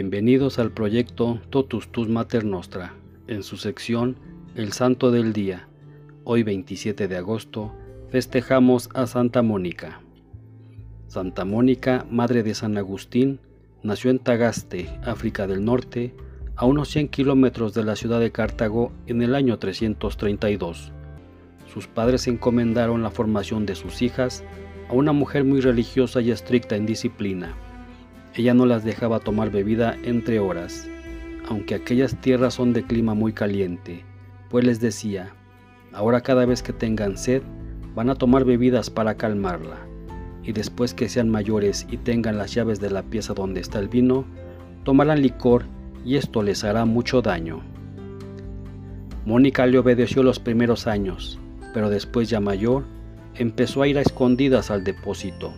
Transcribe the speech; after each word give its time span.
Bienvenidos 0.00 0.60
al 0.60 0.70
proyecto 0.70 1.40
Totus 1.50 1.88
Tus 1.90 2.08
Mater 2.08 2.44
Nostra, 2.44 2.94
en 3.26 3.42
su 3.42 3.56
sección 3.56 4.14
El 4.54 4.72
Santo 4.72 5.10
del 5.10 5.32
Día. 5.32 5.66
Hoy 6.22 6.44
27 6.44 7.08
de 7.08 7.16
agosto 7.16 7.74
festejamos 8.08 8.90
a 8.94 9.08
Santa 9.08 9.42
Mónica. 9.42 10.00
Santa 11.08 11.44
Mónica, 11.44 12.06
madre 12.12 12.44
de 12.44 12.54
San 12.54 12.78
Agustín, 12.78 13.40
nació 13.82 14.12
en 14.12 14.20
Tagaste, 14.20 14.88
África 15.02 15.48
del 15.48 15.64
Norte, 15.64 16.14
a 16.54 16.64
unos 16.64 16.90
100 16.90 17.08
kilómetros 17.08 17.74
de 17.74 17.82
la 17.82 17.96
ciudad 17.96 18.20
de 18.20 18.30
Cartago 18.30 18.92
en 19.08 19.20
el 19.20 19.34
año 19.34 19.58
332. 19.58 20.92
Sus 21.74 21.88
padres 21.88 22.28
encomendaron 22.28 23.02
la 23.02 23.10
formación 23.10 23.66
de 23.66 23.74
sus 23.74 24.00
hijas 24.00 24.44
a 24.88 24.92
una 24.92 25.10
mujer 25.10 25.42
muy 25.42 25.60
religiosa 25.60 26.20
y 26.20 26.30
estricta 26.30 26.76
en 26.76 26.86
disciplina 26.86 27.56
ella 28.34 28.54
no 28.54 28.66
las 28.66 28.84
dejaba 28.84 29.20
tomar 29.20 29.50
bebida 29.50 29.96
entre 30.04 30.38
horas, 30.38 30.88
aunque 31.48 31.74
aquellas 31.74 32.14
tierras 32.20 32.54
son 32.54 32.72
de 32.72 32.84
clima 32.84 33.14
muy 33.14 33.32
caliente, 33.32 34.04
pues 34.50 34.64
les 34.64 34.80
decía, 34.80 35.34
ahora 35.92 36.20
cada 36.20 36.46
vez 36.46 36.62
que 36.62 36.72
tengan 36.72 37.16
sed, 37.16 37.42
van 37.94 38.10
a 38.10 38.14
tomar 38.14 38.44
bebidas 38.44 38.90
para 38.90 39.16
calmarla, 39.16 39.78
y 40.42 40.52
después 40.52 40.94
que 40.94 41.08
sean 41.08 41.28
mayores 41.28 41.86
y 41.90 41.96
tengan 41.96 42.38
las 42.38 42.54
llaves 42.54 42.80
de 42.80 42.90
la 42.90 43.02
pieza 43.02 43.34
donde 43.34 43.60
está 43.60 43.78
el 43.78 43.88
vino, 43.88 44.24
tomarán 44.84 45.22
licor 45.22 45.64
y 46.04 46.16
esto 46.16 46.42
les 46.42 46.64
hará 46.64 46.84
mucho 46.84 47.22
daño. 47.22 47.60
Mónica 49.26 49.66
le 49.66 49.78
obedeció 49.78 50.22
los 50.22 50.38
primeros 50.38 50.86
años, 50.86 51.38
pero 51.74 51.90
después 51.90 52.30
ya 52.30 52.40
mayor, 52.40 52.84
empezó 53.34 53.82
a 53.82 53.88
ir 53.88 53.98
a 53.98 54.02
escondidas 54.02 54.70
al 54.70 54.84
depósito 54.84 55.52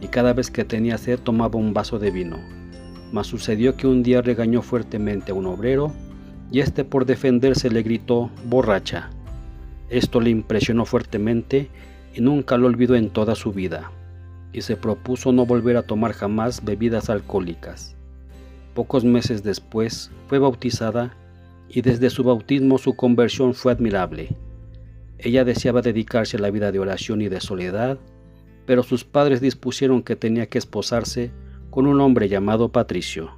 y 0.00 0.08
cada 0.08 0.32
vez 0.32 0.50
que 0.50 0.64
tenía 0.64 0.98
sed 0.98 1.18
tomaba 1.18 1.58
un 1.58 1.74
vaso 1.74 1.98
de 1.98 2.10
vino. 2.10 2.38
Mas 3.12 3.26
sucedió 3.26 3.76
que 3.76 3.86
un 3.86 4.02
día 4.02 4.22
regañó 4.22 4.62
fuertemente 4.62 5.32
a 5.32 5.34
un 5.34 5.46
obrero 5.46 5.92
y 6.52 6.60
éste 6.60 6.84
por 6.84 7.06
defenderse 7.06 7.70
le 7.70 7.82
gritó 7.82 8.30
borracha. 8.44 9.10
Esto 9.88 10.20
le 10.20 10.30
impresionó 10.30 10.84
fuertemente 10.84 11.68
y 12.14 12.20
nunca 12.20 12.56
lo 12.56 12.66
olvidó 12.66 12.96
en 12.96 13.10
toda 13.10 13.34
su 13.34 13.52
vida, 13.52 13.90
y 14.52 14.62
se 14.62 14.76
propuso 14.76 15.32
no 15.32 15.46
volver 15.46 15.76
a 15.76 15.82
tomar 15.82 16.12
jamás 16.12 16.64
bebidas 16.64 17.10
alcohólicas. 17.10 17.96
Pocos 18.74 19.04
meses 19.04 19.42
después 19.42 20.10
fue 20.28 20.38
bautizada 20.38 21.16
y 21.68 21.82
desde 21.82 22.10
su 22.10 22.24
bautismo 22.24 22.78
su 22.78 22.94
conversión 22.94 23.54
fue 23.54 23.72
admirable. 23.72 24.36
Ella 25.18 25.44
deseaba 25.44 25.82
dedicarse 25.82 26.36
a 26.36 26.40
la 26.40 26.50
vida 26.50 26.72
de 26.72 26.78
oración 26.78 27.20
y 27.20 27.28
de 27.28 27.40
soledad, 27.40 27.98
pero 28.70 28.84
sus 28.84 29.02
padres 29.02 29.40
dispusieron 29.40 30.00
que 30.00 30.14
tenía 30.14 30.46
que 30.46 30.56
esposarse 30.56 31.32
con 31.70 31.88
un 31.88 32.00
hombre 32.00 32.28
llamado 32.28 32.68
Patricio. 32.68 33.32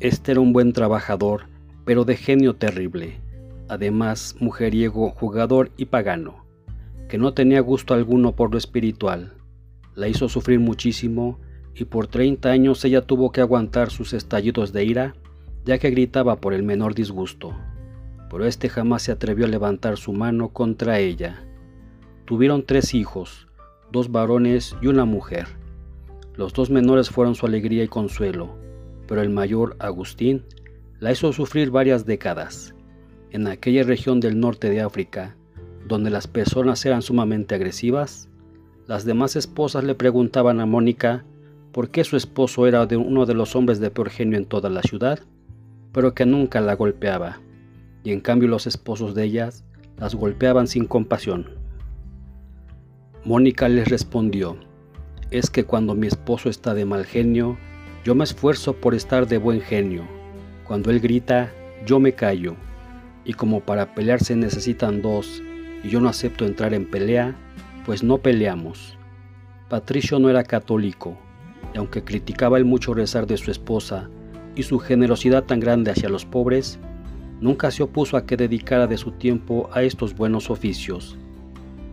Este 0.00 0.32
era 0.32 0.40
un 0.40 0.52
buen 0.52 0.72
trabajador, 0.72 1.44
pero 1.84 2.04
de 2.04 2.16
genio 2.16 2.56
terrible, 2.56 3.20
además 3.68 4.34
mujeriego, 4.40 5.10
jugador 5.10 5.70
y 5.76 5.84
pagano, 5.84 6.44
que 7.08 7.18
no 7.18 7.34
tenía 7.34 7.60
gusto 7.60 7.94
alguno 7.94 8.32
por 8.32 8.50
lo 8.50 8.58
espiritual. 8.58 9.34
La 9.94 10.08
hizo 10.08 10.28
sufrir 10.28 10.58
muchísimo 10.58 11.38
y 11.76 11.84
por 11.84 12.08
30 12.08 12.50
años 12.50 12.84
ella 12.84 13.02
tuvo 13.02 13.30
que 13.30 13.42
aguantar 13.42 13.92
sus 13.92 14.12
estallidos 14.12 14.72
de 14.72 14.84
ira, 14.84 15.14
ya 15.64 15.78
que 15.78 15.90
gritaba 15.90 16.40
por 16.40 16.52
el 16.52 16.64
menor 16.64 16.96
disgusto. 16.96 17.54
Pero 18.28 18.44
este 18.44 18.68
jamás 18.68 19.02
se 19.02 19.12
atrevió 19.12 19.46
a 19.46 19.48
levantar 19.48 19.98
su 19.98 20.12
mano 20.12 20.48
contra 20.48 20.98
ella. 20.98 21.44
Tuvieron 22.24 22.64
tres 22.66 22.92
hijos, 22.94 23.46
dos 23.92 24.10
varones 24.10 24.74
y 24.80 24.88
una 24.88 25.04
mujer. 25.04 25.46
Los 26.34 26.54
dos 26.54 26.70
menores 26.70 27.10
fueron 27.10 27.34
su 27.34 27.46
alegría 27.46 27.84
y 27.84 27.88
consuelo, 27.88 28.56
pero 29.06 29.20
el 29.20 29.28
mayor, 29.28 29.76
Agustín, 29.78 30.42
la 30.98 31.12
hizo 31.12 31.32
sufrir 31.32 31.70
varias 31.70 32.06
décadas. 32.06 32.74
En 33.30 33.46
aquella 33.46 33.82
región 33.82 34.18
del 34.18 34.40
norte 34.40 34.70
de 34.70 34.80
África, 34.80 35.36
donde 35.86 36.10
las 36.10 36.26
personas 36.26 36.84
eran 36.86 37.02
sumamente 37.02 37.54
agresivas, 37.54 38.28
las 38.86 39.04
demás 39.04 39.36
esposas 39.36 39.84
le 39.84 39.94
preguntaban 39.94 40.60
a 40.60 40.66
Mónica 40.66 41.24
por 41.72 41.90
qué 41.90 42.04
su 42.04 42.16
esposo 42.16 42.66
era 42.66 42.86
de 42.86 42.96
uno 42.96 43.26
de 43.26 43.34
los 43.34 43.54
hombres 43.56 43.80
de 43.80 43.90
peor 43.90 44.10
genio 44.10 44.38
en 44.38 44.46
toda 44.46 44.70
la 44.70 44.82
ciudad, 44.82 45.20
pero 45.92 46.14
que 46.14 46.26
nunca 46.26 46.60
la 46.60 46.74
golpeaba, 46.74 47.40
y 48.04 48.12
en 48.12 48.20
cambio 48.20 48.48
los 48.48 48.66
esposos 48.66 49.14
de 49.14 49.24
ellas 49.24 49.64
las 49.98 50.14
golpeaban 50.14 50.66
sin 50.66 50.86
compasión. 50.86 51.61
Mónica 53.24 53.68
les 53.68 53.86
respondió, 53.86 54.56
es 55.30 55.48
que 55.48 55.62
cuando 55.62 55.94
mi 55.94 56.08
esposo 56.08 56.50
está 56.50 56.74
de 56.74 56.84
mal 56.84 57.04
genio, 57.04 57.56
yo 58.04 58.16
me 58.16 58.24
esfuerzo 58.24 58.74
por 58.74 58.96
estar 58.96 59.28
de 59.28 59.38
buen 59.38 59.60
genio. 59.60 60.02
Cuando 60.66 60.90
él 60.90 60.98
grita, 60.98 61.52
yo 61.86 62.00
me 62.00 62.14
callo. 62.14 62.56
Y 63.24 63.34
como 63.34 63.60
para 63.60 63.94
pelear 63.94 64.24
se 64.24 64.34
necesitan 64.34 65.02
dos, 65.02 65.40
y 65.84 65.88
yo 65.88 66.00
no 66.00 66.08
acepto 66.08 66.44
entrar 66.44 66.74
en 66.74 66.90
pelea, 66.90 67.36
pues 67.86 68.02
no 68.02 68.18
peleamos. 68.18 68.98
Patricio 69.68 70.18
no 70.18 70.28
era 70.28 70.42
católico, 70.42 71.16
y 71.72 71.78
aunque 71.78 72.02
criticaba 72.02 72.58
el 72.58 72.64
mucho 72.64 72.92
rezar 72.92 73.28
de 73.28 73.36
su 73.36 73.52
esposa 73.52 74.10
y 74.56 74.64
su 74.64 74.80
generosidad 74.80 75.44
tan 75.44 75.60
grande 75.60 75.92
hacia 75.92 76.08
los 76.08 76.24
pobres, 76.24 76.80
nunca 77.40 77.70
se 77.70 77.84
opuso 77.84 78.16
a 78.16 78.26
que 78.26 78.36
dedicara 78.36 78.88
de 78.88 78.98
su 78.98 79.12
tiempo 79.12 79.70
a 79.72 79.84
estos 79.84 80.16
buenos 80.16 80.50
oficios. 80.50 81.16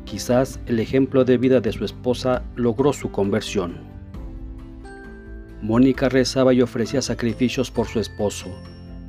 Quizás 0.09 0.59
el 0.65 0.79
ejemplo 0.79 1.23
de 1.23 1.37
vida 1.37 1.61
de 1.61 1.71
su 1.71 1.85
esposa 1.85 2.41
logró 2.55 2.93
su 2.93 3.11
conversión. 3.11 3.77
Mónica 5.61 6.09
rezaba 6.09 6.51
y 6.51 6.63
ofrecía 6.63 7.03
sacrificios 7.03 7.69
por 7.69 7.85
su 7.85 7.99
esposo, 7.99 8.47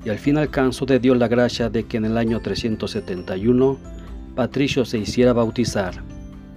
y 0.05 0.11
al 0.11 0.19
fin 0.19 0.37
alcanzó 0.37 0.85
de 0.85 0.99
Dios 0.99 1.17
la 1.17 1.29
gracia 1.29 1.71
de 1.71 1.85
que 1.85 1.97
en 1.97 2.05
el 2.05 2.19
año 2.19 2.41
371 2.41 3.79
Patricio 4.35 4.85
se 4.85 4.99
hiciera 4.99 5.33
bautizar, 5.33 6.03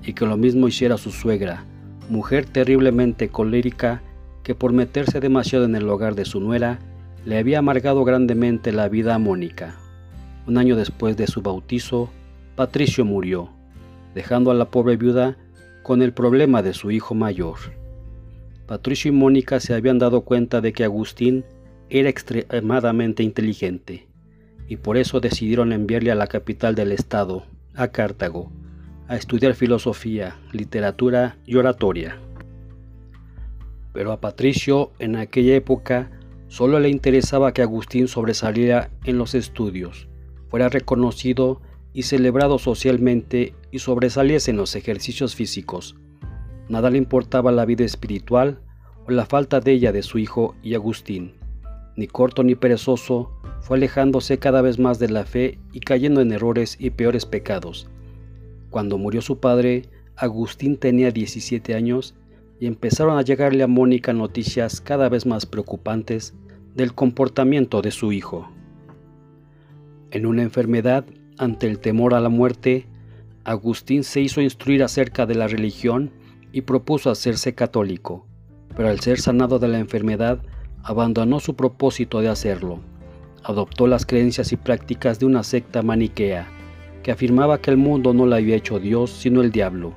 y 0.04 0.12
que 0.12 0.26
lo 0.26 0.36
mismo 0.36 0.68
hiciera 0.68 0.98
su 0.98 1.12
suegra, 1.12 1.64
mujer 2.10 2.44
terriblemente 2.44 3.30
colérica 3.30 4.02
que 4.44 4.56
por 4.56 4.74
meterse 4.74 5.22
demasiado 5.22 5.64
en 5.64 5.75
el 5.75 5.88
hogar 5.88 6.16
de 6.16 6.25
su 6.25 6.42
nuera, 6.42 6.80
le 7.24 7.38
había 7.38 7.60
amargado 7.60 8.04
grandemente 8.04 8.74
la 8.74 8.90
vida 8.90 9.16
a 9.16 9.20
Mónica. 9.20 9.78
Un 10.48 10.58
año 10.58 10.75
después 10.75 11.16
de 11.16 11.28
su 11.28 11.42
bautizo, 11.42 12.10
Patricio 12.58 13.06
murió 13.06 13.50
dejando 14.13 14.51
a 14.51 14.53
la 14.53 14.69
pobre 14.69 14.97
viuda 14.97 15.38
con 15.84 16.01
el 16.01 16.13
problema 16.13 16.62
de 16.62 16.74
su 16.74 16.91
hijo 16.91 17.16
mayor. 17.16 17.57
Patricio 18.68 19.09
y 19.09 19.12
Mónica 19.12 19.59
se 19.59 19.74
habían 19.74 20.00
dado 20.00 20.22
cuenta 20.22 20.62
de 20.62 20.74
que 20.74 20.84
Agustín 20.84 21.44
era 21.90 22.09
extremadamente 22.09 23.22
inteligente, 23.22 24.07
y 24.68 24.78
por 24.78 24.97
eso 24.97 25.19
decidieron 25.19 25.74
enviarle 25.74 26.12
a 26.12 26.16
la 26.16 26.28
capital 26.28 26.74
del 26.74 26.91
estado, 26.91 27.44
a 27.75 27.90
Cartago, 27.90 28.51
a 29.07 29.16
estudiar 29.16 29.53
filosofía, 29.53 30.38
literatura 30.51 31.38
y 31.45 31.56
oratoria. 31.56 32.18
Pero 33.91 34.12
a 34.12 34.22
Patricio 34.22 34.91
en 34.97 35.18
aquella 35.18 35.56
época 35.56 36.09
solo 36.47 36.80
le 36.80 36.90
interesaba 36.90 37.53
que 37.53 37.62
Agustín 37.62 38.07
sobresaliera 38.07 38.90
en 39.03 39.18
los 39.18 39.35
estudios, 39.35 40.07
fuera 40.50 40.69
reconocido 40.69 41.62
y 41.94 42.04
celebrado 42.04 42.58
socialmente 42.58 43.54
y 43.72 43.80
sobresaliese 43.80 44.52
en 44.52 44.58
los 44.58 44.76
ejercicios 44.76 45.36
físicos. 45.36 45.96
Nada 46.70 46.90
le 46.90 46.98
importaba 46.98 47.52
la 47.52 47.66
vida 47.66 47.86
espiritual 47.86 48.59
o 49.08 49.12
la 49.12 49.26
falta 49.26 49.59
de 49.59 49.74
ella 49.74 49.92
de 49.92 50.02
su 50.02 50.18
hijo 50.18 50.56
y 50.64 50.74
Agustín. 50.76 51.34
Ni 51.96 52.08
corto 52.08 52.44
ni 52.44 52.56
perezoso, 52.56 53.31
fue 53.62 53.78
alejándose 53.78 54.40
cada 54.40 54.62
vez 54.62 54.80
más 54.80 55.00
de 55.00 55.09
la 55.09 55.24
fe 55.24 55.59
y 55.72 55.80
cayendo 55.80 56.22
en 56.22 56.31
errores 56.31 56.76
y 56.80 56.90
peores 56.90 57.26
pecados. 57.26 57.88
Cuando 58.70 58.98
murió 58.98 59.22
su 59.22 59.40
padre, 59.40 59.84
Agustín 60.16 60.78
tenía 60.78 61.12
17 61.12 61.74
años 61.75 62.16
y 62.60 62.66
empezaron 62.66 63.18
a 63.18 63.22
llegarle 63.22 63.63
a 63.63 63.68
Mónica 63.68 64.13
noticias 64.13 64.81
cada 64.81 65.10
vez 65.10 65.25
más 65.25 65.45
preocupantes 65.45 66.34
del 66.75 66.94
comportamiento 66.94 67.81
de 67.81 67.92
su 67.92 68.12
hijo. 68.12 68.50
En 70.12 70.25
una 70.25 70.44
enfermedad 70.44 71.06
ante 71.38 71.68
el 71.68 71.80
temor 71.80 72.13
a 72.13 72.19
la 72.19 72.30
muerte, 72.30 72.85
Agustín 73.44 74.03
se 74.03 74.21
hizo 74.21 74.41
instruir 74.41 74.83
acerca 74.83 75.25
de 75.25 75.35
la 75.35 75.47
religión 75.47 76.12
y 76.51 76.62
propuso 76.62 77.09
hacerse 77.09 77.53
católico, 77.53 78.25
pero 78.75 78.89
al 78.89 79.00
ser 79.00 79.19
sanado 79.19 79.59
de 79.59 79.68
la 79.68 79.80
enfermedad, 79.80 80.39
abandonó 80.83 81.39
su 81.39 81.56
propósito 81.56 82.21
de 82.21 82.30
hacerlo. 82.30 82.80
Adoptó 83.44 83.88
las 83.88 84.06
creencias 84.06 84.51
y 84.51 84.57
prácticas 84.57 85.19
de 85.19 85.25
una 85.25 85.44
secta 85.44 85.81
maniquea, 85.81 86.47
que 87.01 87.12
afirmaba 87.12 87.59
que 87.59 87.71
el 87.71 87.77
mundo 87.77 88.13
no 88.13 88.25
la 88.25 88.38
había 88.38 88.56
hecho 88.56 88.80
Dios, 88.80 89.09
sino 89.12 89.41
el 89.41 89.51
diablo. 89.51 89.95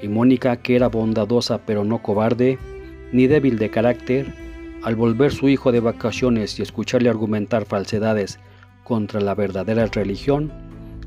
Y 0.00 0.08
Mónica, 0.08 0.56
que 0.56 0.76
era 0.76 0.88
bondadosa 0.88 1.58
pero 1.66 1.84
no 1.84 2.00
cobarde, 2.02 2.58
ni 3.12 3.26
débil 3.26 3.58
de 3.58 3.70
carácter, 3.70 4.32
al 4.82 4.96
volver 4.96 5.32
su 5.32 5.48
hijo 5.48 5.72
de 5.72 5.80
vacaciones 5.80 6.58
y 6.58 6.62
escucharle 6.62 7.10
argumentar 7.10 7.64
falsedades 7.64 8.38
contra 8.84 9.20
la 9.20 9.34
verdadera 9.34 9.86
religión, 9.86 10.52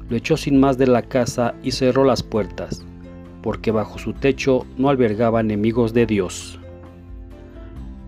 lo 0.09 0.17
echó 0.17 0.37
sin 0.37 0.59
más 0.59 0.77
de 0.77 0.87
la 0.87 1.01
casa 1.01 1.55
y 1.63 1.71
cerró 1.71 2.03
las 2.03 2.23
puertas, 2.23 2.83
porque 3.41 3.71
bajo 3.71 3.97
su 3.97 4.13
techo 4.13 4.65
no 4.77 4.89
albergaba 4.89 5.41
enemigos 5.41 5.93
de 5.93 6.05
Dios. 6.05 6.59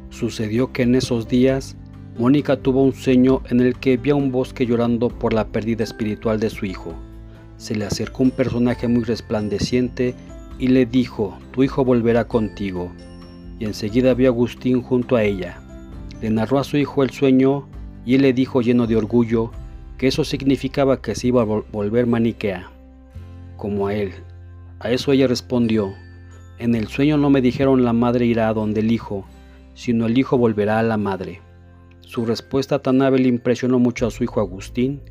Sucedió 0.10 0.72
que 0.72 0.84
en 0.84 0.96
esos 0.96 1.28
días 1.28 1.76
Mónica 2.18 2.58
tuvo 2.58 2.84
un 2.84 2.94
sueño 2.94 3.42
en 3.50 3.60
el 3.60 3.76
que 3.76 3.98
vio 3.98 4.16
un 4.16 4.32
bosque 4.32 4.68
llorando 4.68 5.10
por 5.10 5.34
la 5.34 5.48
pérdida 5.48 5.84
espiritual 5.84 6.40
de 6.40 6.52
su 6.52 6.66
hijo. 6.66 6.94
Se 7.58 7.76
le 7.76 7.86
acercó 7.86 8.22
un 8.22 8.32
personaje 8.32 8.88
muy 8.88 9.04
resplandeciente 9.04 10.14
y 10.60 10.68
le 10.68 10.86
dijo, 10.86 11.38
tu 11.52 11.64
hijo 11.64 11.84
volverá 11.84 12.26
contigo. 12.28 12.92
Y 13.58 13.66
enseguida 13.66 14.14
vio 14.14 14.30
a 14.30 14.32
Agustín 14.32 14.82
junto 14.82 15.16
a 15.16 15.24
ella. 15.24 15.60
Le 16.22 16.30
narró 16.30 16.60
a 16.60 16.64
su 16.64 16.78
hijo 16.78 17.04
el 17.04 17.10
sueño 17.10 17.68
y 18.06 18.16
él 18.16 18.22
le 18.22 18.34
dijo 18.34 18.62
lleno 18.62 18.86
de 18.86 18.96
orgullo 18.96 19.52
que 19.98 20.08
eso 20.08 20.24
significaba 20.24 21.02
que 21.02 21.16
se 21.16 21.28
iba 21.28 21.42
a 21.42 21.46
volver 21.46 22.08
maniquea, 22.08 22.72
como 23.58 23.88
a 23.88 23.96
él. 23.96 24.14
A 24.80 24.92
eso 24.92 25.12
ella 25.12 25.28
respondió, 25.28 25.94
en 26.60 26.76
el 26.76 26.88
sueño 26.88 27.18
no 27.18 27.30
me 27.30 27.42
dijeron 27.42 27.84
la 27.84 27.94
madre 27.94 28.26
irá 28.26 28.48
a 28.48 28.54
donde 28.54 28.82
el 28.82 28.92
hijo, 28.92 29.26
sino 29.74 30.06
el 30.06 30.18
hijo 30.18 30.38
volverá 30.38 30.80
a 30.80 30.84
la 30.84 30.98
madre. 30.98 31.42
Su 32.02 32.26
respuesta 32.26 32.80
tan 32.80 33.02
hábil 33.02 33.26
impresionó 33.26 33.80
mucho 33.80 34.06
a 34.06 34.12
su 34.12 34.24
hijo 34.24 34.40
Agustín, 34.40 35.02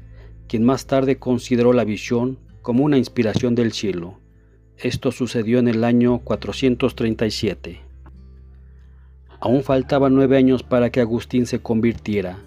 quien 0.46 0.64
más 0.64 0.86
tarde 0.86 1.18
consideró 1.18 1.72
la 1.72 1.84
visión 1.84 2.38
como 2.62 2.84
una 2.84 2.98
inspiración 2.98 3.54
del 3.54 3.72
cielo. 3.72 4.18
Esto 4.76 5.10
sucedió 5.12 5.58
en 5.58 5.68
el 5.68 5.84
año 5.84 6.20
437. 6.20 7.80
Aún 9.40 9.62
faltaban 9.62 10.14
nueve 10.14 10.36
años 10.36 10.62
para 10.62 10.90
que 10.90 11.00
Agustín 11.00 11.46
se 11.46 11.58
convirtiera. 11.58 12.38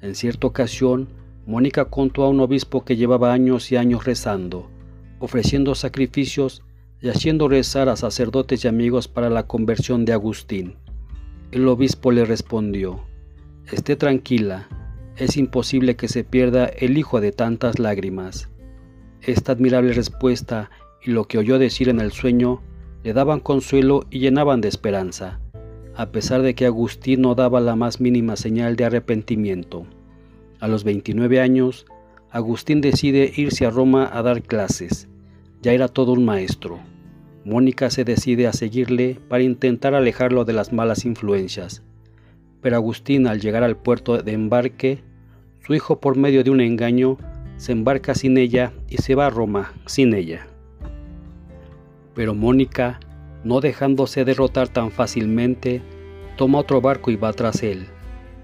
En 0.00 0.14
cierta 0.14 0.46
ocasión, 0.46 1.08
Mónica 1.50 1.86
contó 1.86 2.22
a 2.22 2.28
un 2.28 2.38
obispo 2.38 2.84
que 2.84 2.94
llevaba 2.94 3.32
años 3.32 3.72
y 3.72 3.76
años 3.76 4.04
rezando, 4.04 4.70
ofreciendo 5.18 5.74
sacrificios 5.74 6.62
y 7.00 7.08
haciendo 7.08 7.48
rezar 7.48 7.88
a 7.88 7.96
sacerdotes 7.96 8.64
y 8.64 8.68
amigos 8.68 9.08
para 9.08 9.30
la 9.30 9.48
conversión 9.48 10.04
de 10.04 10.12
Agustín. 10.12 10.76
El 11.50 11.66
obispo 11.66 12.12
le 12.12 12.24
respondió, 12.24 13.00
Esté 13.72 13.96
tranquila, 13.96 14.68
es 15.16 15.36
imposible 15.36 15.96
que 15.96 16.06
se 16.06 16.22
pierda 16.22 16.66
el 16.66 16.96
hijo 16.96 17.20
de 17.20 17.32
tantas 17.32 17.80
lágrimas. 17.80 18.48
Esta 19.20 19.50
admirable 19.50 19.92
respuesta 19.92 20.70
y 21.04 21.10
lo 21.10 21.24
que 21.24 21.38
oyó 21.38 21.58
decir 21.58 21.88
en 21.88 21.98
el 21.98 22.12
sueño 22.12 22.62
le 23.02 23.12
daban 23.12 23.40
consuelo 23.40 24.06
y 24.08 24.20
llenaban 24.20 24.60
de 24.60 24.68
esperanza, 24.68 25.40
a 25.96 26.12
pesar 26.12 26.42
de 26.42 26.54
que 26.54 26.66
Agustín 26.66 27.22
no 27.22 27.34
daba 27.34 27.58
la 27.58 27.74
más 27.74 28.00
mínima 28.00 28.36
señal 28.36 28.76
de 28.76 28.84
arrepentimiento. 28.84 29.84
A 30.60 30.68
los 30.68 30.84
29 30.84 31.40
años, 31.40 31.86
Agustín 32.30 32.80
decide 32.80 33.32
irse 33.34 33.66
a 33.66 33.70
Roma 33.70 34.08
a 34.12 34.22
dar 34.22 34.42
clases. 34.42 35.08
Ya 35.62 35.72
era 35.72 35.88
todo 35.88 36.12
un 36.12 36.24
maestro. 36.24 36.78
Mónica 37.44 37.90
se 37.90 38.04
decide 38.04 38.46
a 38.46 38.52
seguirle 38.52 39.18
para 39.28 39.42
intentar 39.42 39.94
alejarlo 39.94 40.44
de 40.44 40.52
las 40.52 40.72
malas 40.72 41.04
influencias 41.04 41.82
pero 42.60 42.76
Agustín 42.76 43.26
al 43.26 43.40
llegar 43.40 43.62
al 43.62 43.76
puerto 43.76 44.18
de 44.18 44.32
embarque, 44.32 45.02
su 45.64 45.74
hijo 45.74 46.00
por 46.00 46.16
medio 46.16 46.44
de 46.44 46.50
un 46.50 46.60
engaño 46.60 47.16
se 47.56 47.72
embarca 47.72 48.14
sin 48.14 48.38
ella 48.38 48.72
y 48.88 48.98
se 48.98 49.14
va 49.14 49.26
a 49.26 49.30
Roma 49.30 49.74
sin 49.86 50.14
ella. 50.14 50.46
Pero 52.14 52.34
Mónica, 52.34 53.00
no 53.44 53.60
dejándose 53.60 54.24
derrotar 54.24 54.68
tan 54.68 54.90
fácilmente, 54.90 55.82
toma 56.36 56.58
otro 56.58 56.80
barco 56.80 57.10
y 57.10 57.16
va 57.16 57.32
tras 57.32 57.62
él. 57.62 57.86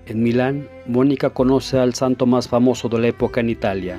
En 0.07 0.23
Milán, 0.23 0.69
Mónica 0.87 1.31
conoce 1.31 1.79
al 1.79 1.95
santo 1.95 2.27
más 2.27 2.47
famoso 2.47 2.89
de 2.89 3.01
la 3.01 3.09
época 3.09 3.41
en 3.41 3.51
Italia, 3.51 3.99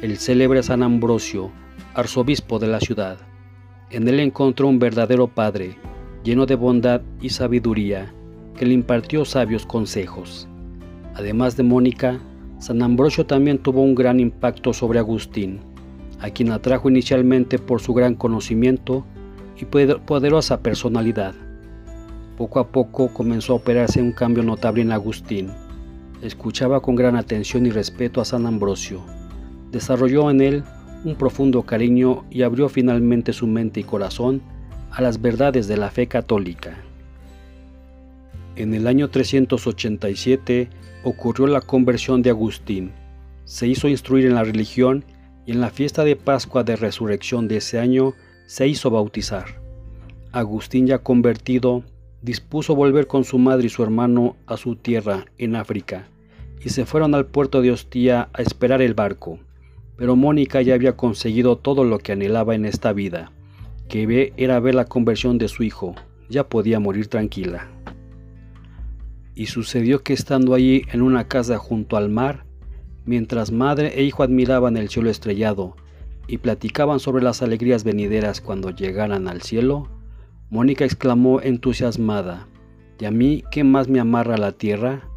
el 0.00 0.16
célebre 0.16 0.62
San 0.62 0.84
Ambrosio, 0.84 1.50
arzobispo 1.94 2.60
de 2.60 2.68
la 2.68 2.78
ciudad. 2.78 3.18
En 3.90 4.06
él 4.06 4.20
encontró 4.20 4.68
un 4.68 4.78
verdadero 4.78 5.26
padre, 5.26 5.76
lleno 6.22 6.46
de 6.46 6.54
bondad 6.54 7.02
y 7.20 7.30
sabiduría, 7.30 8.14
que 8.56 8.64
le 8.64 8.74
impartió 8.74 9.24
sabios 9.24 9.66
consejos. 9.66 10.46
Además 11.14 11.56
de 11.56 11.64
Mónica, 11.64 12.20
San 12.60 12.80
Ambrosio 12.80 13.26
también 13.26 13.58
tuvo 13.58 13.82
un 13.82 13.96
gran 13.96 14.20
impacto 14.20 14.72
sobre 14.72 15.00
Agustín, 15.00 15.58
a 16.20 16.30
quien 16.30 16.52
atrajo 16.52 16.88
inicialmente 16.88 17.58
por 17.58 17.80
su 17.80 17.92
gran 17.92 18.14
conocimiento 18.14 19.04
y 19.60 19.64
poderosa 19.64 20.60
personalidad. 20.60 21.34
Poco 22.40 22.58
a 22.58 22.68
poco 22.68 23.12
comenzó 23.12 23.52
a 23.52 23.56
operarse 23.56 24.00
un 24.00 24.12
cambio 24.12 24.42
notable 24.42 24.80
en 24.80 24.92
Agustín. 24.92 25.50
Escuchaba 26.22 26.80
con 26.80 26.96
gran 26.96 27.14
atención 27.14 27.66
y 27.66 27.70
respeto 27.70 28.18
a 28.18 28.24
San 28.24 28.46
Ambrosio. 28.46 29.02
Desarrolló 29.70 30.30
en 30.30 30.40
él 30.40 30.64
un 31.04 31.16
profundo 31.16 31.64
cariño 31.64 32.24
y 32.30 32.40
abrió 32.40 32.70
finalmente 32.70 33.34
su 33.34 33.46
mente 33.46 33.80
y 33.80 33.84
corazón 33.84 34.40
a 34.90 35.02
las 35.02 35.20
verdades 35.20 35.68
de 35.68 35.76
la 35.76 35.90
fe 35.90 36.06
católica. 36.06 36.78
En 38.56 38.72
el 38.72 38.86
año 38.86 39.10
387 39.10 40.70
ocurrió 41.04 41.46
la 41.46 41.60
conversión 41.60 42.22
de 42.22 42.30
Agustín. 42.30 42.92
Se 43.44 43.66
hizo 43.66 43.86
instruir 43.86 44.24
en 44.24 44.36
la 44.36 44.44
religión 44.44 45.04
y 45.44 45.52
en 45.52 45.60
la 45.60 45.68
fiesta 45.68 46.04
de 46.04 46.16
Pascua 46.16 46.64
de 46.64 46.76
Resurrección 46.76 47.48
de 47.48 47.58
ese 47.58 47.78
año 47.78 48.14
se 48.46 48.66
hizo 48.66 48.88
bautizar. 48.88 49.60
Agustín 50.32 50.86
ya 50.86 51.00
convertido 51.00 51.84
dispuso 52.22 52.74
volver 52.74 53.06
con 53.06 53.24
su 53.24 53.38
madre 53.38 53.66
y 53.66 53.70
su 53.70 53.82
hermano 53.82 54.36
a 54.46 54.56
su 54.56 54.76
tierra 54.76 55.26
en 55.38 55.56
África 55.56 56.08
y 56.62 56.68
se 56.68 56.84
fueron 56.84 57.14
al 57.14 57.26
puerto 57.26 57.62
de 57.62 57.72
Hostia 57.72 58.28
a 58.32 58.42
esperar 58.42 58.82
el 58.82 58.94
barco. 58.94 59.38
Pero 59.96 60.16
Mónica 60.16 60.62
ya 60.62 60.74
había 60.74 60.96
conseguido 60.96 61.56
todo 61.56 61.84
lo 61.84 61.98
que 61.98 62.12
anhelaba 62.12 62.54
en 62.54 62.64
esta 62.64 62.92
vida, 62.92 63.32
que 63.88 64.32
era 64.36 64.60
ver 64.60 64.74
la 64.74 64.84
conversión 64.84 65.38
de 65.38 65.48
su 65.48 65.62
hijo, 65.62 65.94
ya 66.28 66.48
podía 66.48 66.80
morir 66.80 67.08
tranquila. 67.08 67.68
Y 69.34 69.46
sucedió 69.46 70.02
que 70.02 70.12
estando 70.12 70.54
allí 70.54 70.82
en 70.92 71.02
una 71.02 71.28
casa 71.28 71.58
junto 71.58 71.96
al 71.96 72.08
mar, 72.08 72.44
mientras 73.04 73.52
madre 73.52 73.92
e 73.96 74.02
hijo 74.02 74.22
admiraban 74.22 74.76
el 74.76 74.88
cielo 74.88 75.10
estrellado 75.10 75.76
y 76.26 76.38
platicaban 76.38 77.00
sobre 77.00 77.24
las 77.24 77.42
alegrías 77.42 77.84
venideras 77.84 78.40
cuando 78.40 78.70
llegaran 78.70 79.28
al 79.28 79.42
cielo, 79.42 79.88
Mónica 80.50 80.84
exclamó 80.84 81.40
entusiasmada, 81.40 82.48
¿y 82.98 83.04
a 83.04 83.12
mí 83.12 83.44
qué 83.52 83.62
más 83.62 83.86
me 83.86 84.00
amarra 84.00 84.36
la 84.36 84.50
tierra? 84.50 85.08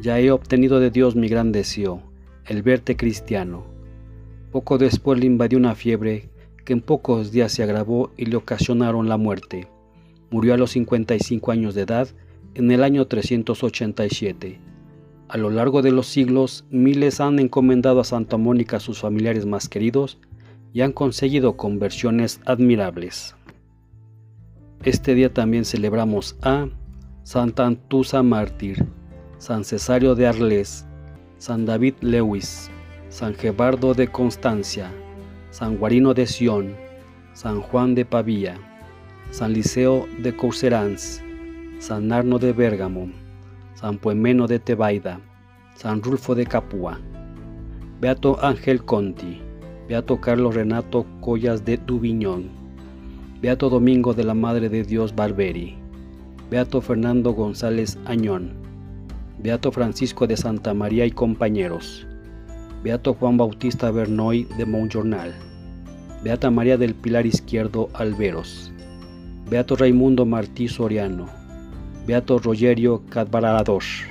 Ya 0.00 0.18
he 0.18 0.30
obtenido 0.30 0.80
de 0.80 0.90
Dios 0.90 1.16
mi 1.16 1.28
gran 1.28 1.52
deseo, 1.52 2.02
el 2.46 2.62
verte 2.62 2.96
cristiano. 2.96 3.66
Poco 4.50 4.78
después 4.78 5.20
le 5.20 5.26
invadió 5.26 5.58
una 5.58 5.74
fiebre 5.74 6.30
que 6.64 6.72
en 6.72 6.80
pocos 6.80 7.30
días 7.30 7.52
se 7.52 7.62
agravó 7.62 8.10
y 8.16 8.24
le 8.24 8.36
ocasionaron 8.36 9.06
la 9.06 9.18
muerte. 9.18 9.68
Murió 10.30 10.54
a 10.54 10.56
los 10.56 10.70
55 10.70 11.52
años 11.52 11.74
de 11.74 11.82
edad 11.82 12.08
en 12.54 12.70
el 12.70 12.82
año 12.82 13.06
387. 13.06 14.60
A 15.28 15.36
lo 15.36 15.50
largo 15.50 15.82
de 15.82 15.92
los 15.92 16.06
siglos, 16.06 16.64
miles 16.70 17.20
han 17.20 17.38
encomendado 17.38 18.00
a 18.00 18.04
Santa 18.04 18.38
Mónica 18.38 18.78
a 18.78 18.80
sus 18.80 19.00
familiares 19.00 19.44
más 19.44 19.68
queridos 19.68 20.18
y 20.72 20.80
han 20.80 20.92
conseguido 20.92 21.58
conversiones 21.58 22.40
admirables. 22.46 23.36
Este 24.82 25.14
día 25.14 25.30
también 25.30 25.66
celebramos 25.66 26.38
a 26.40 26.66
Santa 27.22 27.66
Antusa 27.66 28.22
Mártir, 28.22 28.86
San 29.36 29.62
Cesario 29.62 30.14
de 30.14 30.26
Arles, 30.26 30.86
San 31.36 31.66
David 31.66 31.96
Lewis, 32.00 32.70
San 33.10 33.34
Gebardo 33.34 33.92
de 33.92 34.08
Constancia, 34.08 34.90
San 35.50 35.76
Guarino 35.76 36.14
de 36.14 36.26
Sion, 36.26 36.74
San 37.34 37.60
Juan 37.60 37.94
de 37.94 38.06
Pavía, 38.06 38.56
San 39.30 39.52
Liceo 39.52 40.08
de 40.18 40.34
Couserans, 40.34 41.22
San 41.78 42.10
Arno 42.10 42.38
de 42.38 42.54
Bérgamo, 42.54 43.10
San 43.74 43.98
Poemeno 43.98 44.46
de 44.46 44.60
Tebaida, 44.60 45.20
San 45.74 46.02
Rulfo 46.02 46.34
de 46.34 46.46
Capua, 46.46 46.98
Beato 48.00 48.42
Ángel 48.42 48.82
Conti, 48.82 49.42
Beato 49.88 50.22
Carlos 50.22 50.54
Renato 50.54 51.04
Collas 51.20 51.66
de 51.66 51.76
Dubiñón, 51.76 52.59
Beato 53.40 53.70
Domingo 53.70 54.12
de 54.12 54.22
la 54.22 54.34
Madre 54.34 54.68
de 54.68 54.84
Dios 54.84 55.16
Barberi, 55.16 55.74
Beato 56.50 56.82
Fernando 56.82 57.32
González 57.32 57.96
Añón, 58.04 58.52
Beato 59.38 59.72
Francisco 59.72 60.26
de 60.26 60.36
Santa 60.36 60.74
María 60.74 61.06
y 61.06 61.10
compañeros, 61.10 62.06
Beato 62.84 63.14
Juan 63.14 63.38
Bautista 63.38 63.90
Bernoy 63.90 64.44
de 64.58 64.66
Montjornal, 64.66 65.32
Beata 66.22 66.50
María 66.50 66.76
del 66.76 66.94
Pilar 66.94 67.24
Izquierdo 67.24 67.88
Alveros, 67.94 68.72
Beato 69.48 69.74
Raimundo 69.74 70.26
Martí 70.26 70.68
Soriano, 70.68 71.24
Beato 72.06 72.40
Rogerio 72.40 73.00
Cadvarados. 73.08 74.04